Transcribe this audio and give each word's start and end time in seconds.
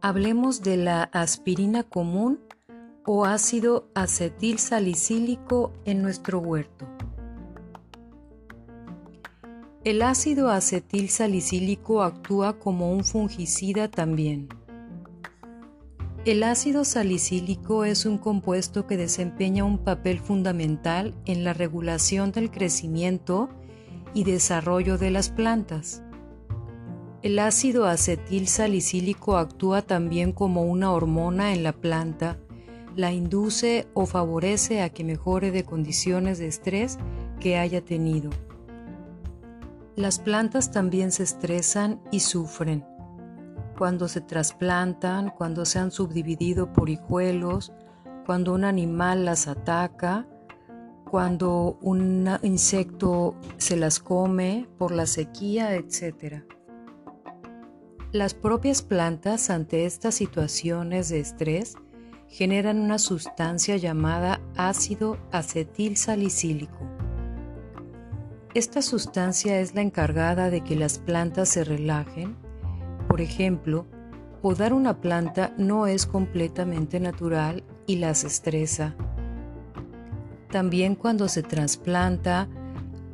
Hablemos 0.00 0.62
de 0.62 0.78
la 0.78 1.02
aspirina 1.02 1.82
común 1.82 2.40
o 3.04 3.26
ácido 3.26 3.90
acetil 3.94 4.58
salicílico 4.58 5.74
en 5.84 6.00
nuestro 6.00 6.38
huerto. 6.38 6.86
El 9.84 10.00
ácido 10.00 10.50
acetil 10.50 11.10
salicílico 11.10 12.02
actúa 12.02 12.58
como 12.58 12.92
un 12.92 13.04
fungicida 13.04 13.90
también. 13.90 14.48
El 16.26 16.42
ácido 16.42 16.84
salicílico 16.84 17.84
es 17.84 18.04
un 18.04 18.18
compuesto 18.18 18.84
que 18.84 18.96
desempeña 18.96 19.62
un 19.62 19.78
papel 19.78 20.18
fundamental 20.18 21.14
en 21.24 21.44
la 21.44 21.52
regulación 21.52 22.32
del 22.32 22.50
crecimiento 22.50 23.48
y 24.12 24.24
desarrollo 24.24 24.98
de 24.98 25.12
las 25.12 25.30
plantas. 25.30 26.02
El 27.22 27.38
ácido 27.38 27.86
acetil 27.86 28.48
salicílico 28.48 29.36
actúa 29.36 29.82
también 29.82 30.32
como 30.32 30.64
una 30.64 30.90
hormona 30.90 31.54
en 31.54 31.62
la 31.62 31.72
planta, 31.72 32.40
la 32.96 33.12
induce 33.12 33.86
o 33.94 34.04
favorece 34.04 34.82
a 34.82 34.88
que 34.88 35.04
mejore 35.04 35.52
de 35.52 35.62
condiciones 35.62 36.40
de 36.40 36.48
estrés 36.48 36.98
que 37.38 37.56
haya 37.56 37.84
tenido. 37.84 38.30
Las 39.94 40.18
plantas 40.18 40.72
también 40.72 41.12
se 41.12 41.22
estresan 41.22 42.00
y 42.10 42.18
sufren. 42.18 42.95
Cuando 43.78 44.08
se 44.08 44.20
trasplantan, 44.20 45.30
cuando 45.30 45.66
se 45.66 45.78
han 45.78 45.90
subdividido 45.90 46.72
por 46.72 46.88
hijuelos, 46.88 47.72
cuando 48.24 48.54
un 48.54 48.64
animal 48.64 49.24
las 49.24 49.48
ataca, 49.48 50.26
cuando 51.10 51.78
un 51.82 52.28
insecto 52.42 53.36
se 53.58 53.76
las 53.76 54.00
come 54.00 54.68
por 54.78 54.92
la 54.92 55.06
sequía, 55.06 55.74
etc. 55.76 56.42
Las 58.12 58.34
propias 58.34 58.82
plantas 58.82 59.50
ante 59.50 59.84
estas 59.84 60.14
situaciones 60.14 61.08
de 61.08 61.20
estrés 61.20 61.74
generan 62.28 62.80
una 62.80 62.98
sustancia 62.98 63.76
llamada 63.76 64.40
ácido 64.56 65.18
acetil 65.32 65.96
salicílico. 65.96 66.78
Esta 68.54 68.80
sustancia 68.80 69.60
es 69.60 69.74
la 69.74 69.82
encargada 69.82 70.50
de 70.50 70.62
que 70.64 70.76
las 70.76 70.98
plantas 70.98 71.50
se 71.50 71.62
relajen. 71.62 72.45
Por 73.16 73.22
ejemplo, 73.22 73.86
podar 74.42 74.74
una 74.74 75.00
planta 75.00 75.54
no 75.56 75.86
es 75.86 76.04
completamente 76.04 77.00
natural 77.00 77.64
y 77.86 77.96
las 77.96 78.24
estresa. 78.24 78.94
También 80.50 80.96
cuando 80.96 81.26
se 81.26 81.42
trasplanta 81.42 82.46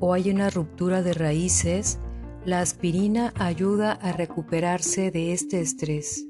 o 0.00 0.12
hay 0.12 0.28
una 0.28 0.50
ruptura 0.50 1.02
de 1.02 1.14
raíces, 1.14 2.00
la 2.44 2.62
aspirina 2.62 3.32
ayuda 3.36 3.92
a 3.92 4.10
recuperarse 4.10 5.12
de 5.12 5.32
este 5.32 5.60
estrés. 5.60 6.26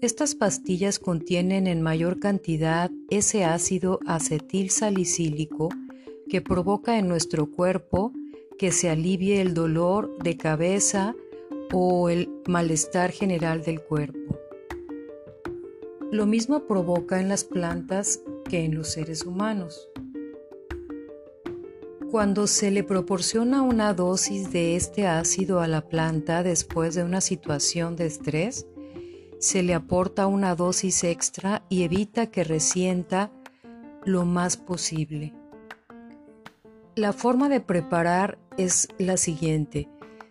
Estas 0.00 0.36
pastillas 0.36 1.00
contienen 1.00 1.66
en 1.66 1.82
mayor 1.82 2.20
cantidad 2.20 2.92
ese 3.10 3.44
ácido 3.44 3.98
acetil 4.06 4.70
salicílico 4.70 5.68
que 6.28 6.40
provoca 6.40 6.96
en 6.96 7.08
nuestro 7.08 7.50
cuerpo 7.50 8.12
que 8.56 8.70
se 8.70 8.88
alivie 8.88 9.40
el 9.40 9.52
dolor 9.52 10.16
de 10.22 10.36
cabeza 10.36 11.16
o 11.72 12.08
el 12.08 12.28
malestar 12.46 13.10
general 13.10 13.62
del 13.62 13.80
cuerpo. 13.82 14.38
Lo 16.10 16.26
mismo 16.26 16.66
provoca 16.66 17.20
en 17.20 17.28
las 17.28 17.44
plantas 17.44 18.20
que 18.48 18.64
en 18.64 18.74
los 18.74 18.92
seres 18.92 19.24
humanos. 19.24 19.88
Cuando 22.10 22.46
se 22.46 22.70
le 22.70 22.84
proporciona 22.84 23.62
una 23.62 23.94
dosis 23.94 24.52
de 24.52 24.76
este 24.76 25.06
ácido 25.06 25.60
a 25.60 25.66
la 25.66 25.88
planta 25.88 26.42
después 26.42 26.94
de 26.94 27.04
una 27.04 27.22
situación 27.22 27.96
de 27.96 28.04
estrés, 28.04 28.66
se 29.38 29.62
le 29.62 29.72
aporta 29.72 30.26
una 30.26 30.54
dosis 30.54 31.02
extra 31.04 31.64
y 31.70 31.84
evita 31.84 32.26
que 32.26 32.44
resienta 32.44 33.32
lo 34.04 34.26
más 34.26 34.58
posible. 34.58 35.32
La 36.94 37.14
forma 37.14 37.48
de 37.48 37.60
preparar 37.60 38.38
es 38.58 38.88
la 38.98 39.16
siguiente. 39.16 39.88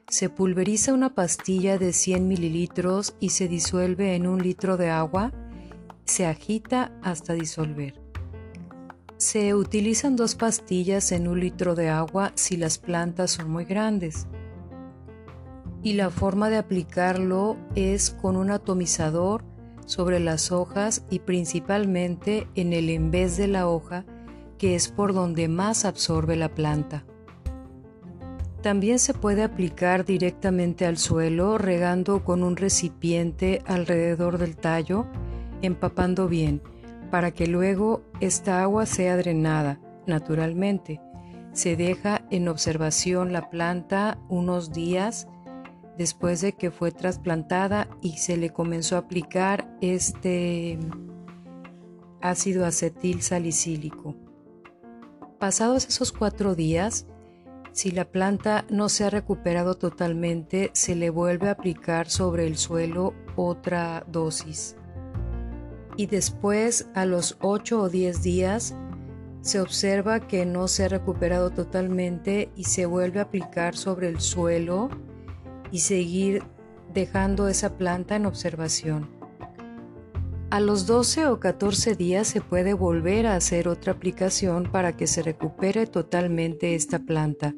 Se 0.07 0.29
pulveriza 0.29 0.94
una 0.94 1.16
pastilla 1.16 1.78
de 1.78 1.94
100 1.94 2.28
mililitros 2.28 3.16
y 3.19 3.29
se 3.29 3.47
disuelve 3.47 4.16
en 4.16 4.28
un 4.28 4.41
litro 4.41 4.78
de 4.78 4.89
agua. 4.89 5.31
Se 6.06 6.25
agita 6.25 6.91
hasta 7.01 7.34
disolver. 7.34 8.01
Se 9.17 9.53
utilizan 9.53 10.16
dos 10.16 10.35
pastillas 10.35 11.11
en 11.11 11.28
un 11.28 11.40
litro 11.40 11.75
de 11.75 11.90
agua 11.90 12.31
si 12.35 12.57
las 12.57 12.78
plantas 12.78 13.31
son 13.31 13.51
muy 13.51 13.66
grandes. 13.66 14.28
Y 15.84 15.94
la 15.94 16.09
forma 16.09 16.50
de 16.50 16.57
aplicarlo 16.57 17.57
es 17.75 18.11
con 18.11 18.35
un 18.35 18.51
atomizador 18.51 19.44
sobre 19.85 20.19
las 20.19 20.51
hojas 20.51 21.06
y 21.09 21.19
principalmente 21.19 22.47
en 22.56 22.73
el 22.73 22.90
envés 22.90 23.38
de 23.38 23.47
la 23.47 23.67
hoja, 23.67 24.06
que 24.57 24.75
es 24.75 24.90
por 24.90 25.13
donde 25.13 25.47
más 25.47 25.85
absorbe 25.85 26.35
la 26.35 26.53
planta. 26.53 27.06
También 28.61 28.99
se 28.99 29.13
puede 29.13 29.44
aplicar 29.44 30.05
directamente 30.05 30.85
al 30.85 30.97
suelo 30.97 31.57
regando 31.57 32.23
con 32.23 32.44
un 32.44 32.55
recipiente 32.55 33.63
alrededor 33.66 34.38
del 34.38 34.55
tallo, 34.55 35.07
empapando 35.61 36.27
bien 36.27 36.61
para 37.09 37.31
que 37.31 37.45
luego 37.45 38.03
esta 38.22 38.63
agua 38.63 38.85
sea 38.85 39.17
drenada 39.17 39.79
naturalmente. 40.07 41.01
Se 41.53 41.75
deja 41.75 42.25
en 42.31 42.47
observación 42.47 43.33
la 43.33 43.49
planta 43.49 44.17
unos 44.29 44.72
días 44.72 45.28
después 45.97 46.41
de 46.41 46.53
que 46.53 46.72
fue 46.72 46.91
trasplantada 46.91 47.89
y 48.01 48.17
se 48.17 48.38
le 48.38 48.51
comenzó 48.51 48.95
a 48.95 48.99
aplicar 48.99 49.75
este 49.81 50.79
ácido 52.22 52.66
acetil 52.66 53.22
salicílico. 53.22 54.16
Pasados 55.39 55.88
esos 55.88 56.11
cuatro 56.11 56.55
días, 56.55 57.05
si 57.71 57.91
la 57.91 58.05
planta 58.05 58.65
no 58.69 58.89
se 58.89 59.05
ha 59.05 59.09
recuperado 59.09 59.75
totalmente, 59.75 60.71
se 60.73 60.95
le 60.95 61.09
vuelve 61.09 61.49
a 61.49 61.51
aplicar 61.51 62.09
sobre 62.09 62.47
el 62.47 62.57
suelo 62.57 63.13
otra 63.35 64.03
dosis 64.07 64.75
y 66.01 66.07
después 66.07 66.87
a 66.93 67.05
los 67.05 67.37
8 67.41 67.81
o 67.81 67.89
10 67.89 68.23
días 68.23 68.75
se 69.41 69.59
observa 69.59 70.19
que 70.19 70.45
no 70.45 70.67
se 70.67 70.85
ha 70.85 70.87
recuperado 70.87 71.49
totalmente 71.49 72.51
y 72.55 72.65
se 72.65 72.85
vuelve 72.85 73.19
a 73.19 73.23
aplicar 73.23 73.75
sobre 73.75 74.07
el 74.07 74.19
suelo 74.19 74.89
y 75.71 75.79
seguir 75.79 76.43
dejando 76.93 77.47
esa 77.47 77.77
planta 77.77 78.15
en 78.15 78.25
observación. 78.25 79.20
A 80.51 80.59
los 80.59 80.85
12 80.85 81.28
o 81.28 81.39
14 81.39 81.95
días 81.95 82.28
se 82.28 82.41
puede 82.41 82.73
volver 82.73 83.25
a 83.25 83.38
hacer 83.38 83.69
otra 83.69 83.94
aplicación 83.94 84.69
para 84.69 84.97
que 84.97 85.07
se 85.07 85.23
recupere 85.23 85.88
totalmente 85.88 86.75
esta 86.75 87.00
planta 87.00 87.56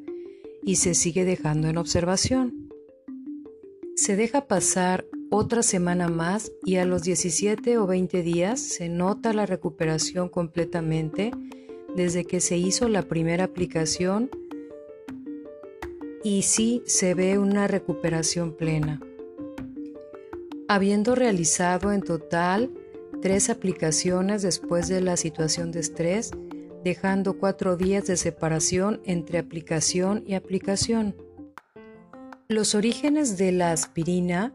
y 0.62 0.76
se 0.76 0.94
sigue 0.94 1.24
dejando 1.24 1.66
en 1.66 1.76
observación. 1.76 2.70
Se 3.96 4.14
deja 4.14 4.46
pasar 4.46 5.06
otra 5.28 5.64
semana 5.64 6.06
más 6.06 6.52
y 6.64 6.76
a 6.76 6.84
los 6.84 7.02
17 7.02 7.78
o 7.78 7.86
20 7.88 8.22
días 8.22 8.60
se 8.60 8.88
nota 8.88 9.32
la 9.32 9.44
recuperación 9.44 10.28
completamente 10.28 11.32
desde 11.96 12.24
que 12.24 12.38
se 12.38 12.58
hizo 12.58 12.88
la 12.88 13.02
primera 13.02 13.42
aplicación 13.42 14.30
y 16.22 16.42
sí 16.42 16.80
se 16.86 17.14
ve 17.14 17.38
una 17.38 17.66
recuperación 17.66 18.56
plena. 18.56 19.00
Habiendo 20.68 21.16
realizado 21.16 21.90
en 21.90 22.00
total 22.00 22.70
tres 23.24 23.48
aplicaciones 23.48 24.42
después 24.42 24.86
de 24.86 25.00
la 25.00 25.16
situación 25.16 25.72
de 25.72 25.80
estrés, 25.80 26.30
dejando 26.84 27.38
cuatro 27.38 27.78
días 27.78 28.06
de 28.06 28.18
separación 28.18 29.00
entre 29.06 29.38
aplicación 29.38 30.22
y 30.26 30.34
aplicación. 30.34 31.16
Los 32.48 32.74
orígenes 32.74 33.38
de 33.38 33.50
la 33.52 33.72
aspirina 33.72 34.52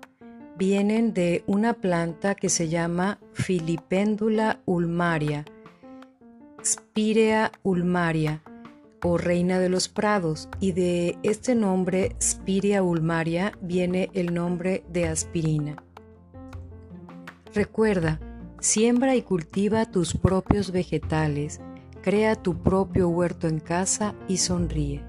vienen 0.56 1.16
de 1.16 1.44
una 1.48 1.74
planta 1.74 2.36
que 2.36 2.50
se 2.50 2.70
llama 2.70 3.18
Filipéndula 3.34 4.62
ulmaria, 4.66 5.46
Spirea 6.64 7.52
ulmaria 7.64 8.44
o 9.02 9.18
reina 9.18 9.58
de 9.58 9.70
los 9.70 9.90
prados 9.90 10.48
y 10.60 10.74
de 10.74 11.18
este 11.24 11.56
nombre 11.56 12.16
Spirea 12.22 12.84
ulmaria 12.84 13.52
viene 13.62 14.12
el 14.14 14.32
nombre 14.32 14.84
de 14.94 15.08
aspirina. 15.08 15.84
Recuerda, 17.56 18.20
siembra 18.60 19.16
y 19.16 19.22
cultiva 19.22 19.86
tus 19.86 20.16
propios 20.16 20.72
vegetales, 20.72 21.60
crea 22.02 22.36
tu 22.36 22.62
propio 22.62 23.10
huerto 23.10 23.48
en 23.48 23.60
casa 23.60 24.16
y 24.28 24.38
sonríe. 24.38 25.09